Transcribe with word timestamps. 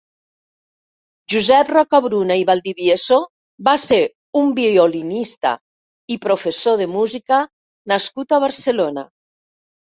Josep 1.33 1.67
Rocabruna 1.75 2.37
i 2.39 2.45
Valdivieso 2.51 3.19
va 3.69 3.75
ser 3.85 4.01
un 4.41 4.51
violinista 4.61 5.55
i 6.17 6.21
professor 6.27 6.83
de 6.83 6.91
música 6.97 7.43
nascut 7.95 8.37
a 8.41 8.45
Barcelona. 8.49 9.09